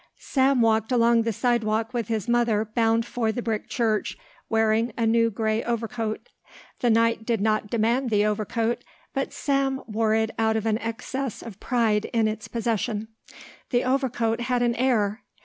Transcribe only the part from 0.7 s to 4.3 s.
along the sidewalk with his mother bound for the brick church,